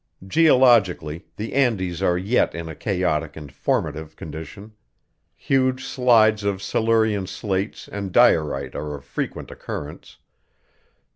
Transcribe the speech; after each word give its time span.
Geologically 0.25 1.27
the 1.35 1.53
Andes 1.53 2.01
are 2.01 2.17
yet 2.17 2.55
in 2.55 2.67
a 2.67 2.73
chaotic 2.75 3.35
and 3.37 3.51
formative 3.51 4.15
condition; 4.15 4.73
huge 5.35 5.85
slides 5.85 6.43
of 6.43 6.59
Silurian 6.59 7.27
slates 7.27 7.87
and 7.87 8.11
diorite 8.11 8.73
are 8.73 8.95
of 8.95 9.05
frequent 9.05 9.51
occurrence. 9.51 10.17